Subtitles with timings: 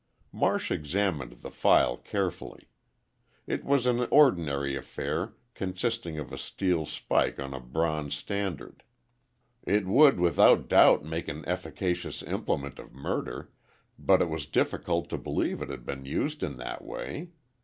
[0.31, 2.69] Marsh examined the file carefully.
[3.45, 8.81] It was an ordinary affair consisting of a steel spike on a bronze standard.
[9.63, 13.51] It would without doubt make an efficacious implement of murder,
[13.99, 17.29] but it was difficult to believe it had been used in that way.